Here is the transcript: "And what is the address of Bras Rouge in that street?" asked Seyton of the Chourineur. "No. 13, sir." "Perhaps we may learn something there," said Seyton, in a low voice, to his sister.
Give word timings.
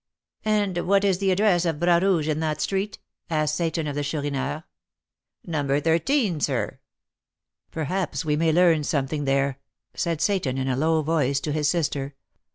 "And 0.45 0.79
what 0.87 1.03
is 1.03 1.19
the 1.19 1.29
address 1.29 1.63
of 1.63 1.79
Bras 1.79 2.01
Rouge 2.01 2.27
in 2.27 2.39
that 2.39 2.59
street?" 2.59 2.97
asked 3.29 3.53
Seyton 3.53 3.85
of 3.85 3.93
the 3.93 4.01
Chourineur. 4.01 4.63
"No. 5.45 5.79
13, 5.79 6.39
sir." 6.39 6.79
"Perhaps 7.69 8.25
we 8.25 8.35
may 8.35 8.51
learn 8.51 8.83
something 8.83 9.25
there," 9.25 9.59
said 9.93 10.19
Seyton, 10.19 10.57
in 10.57 10.67
a 10.67 10.75
low 10.75 11.03
voice, 11.03 11.39
to 11.41 11.51
his 11.51 11.67
sister. 11.67 12.15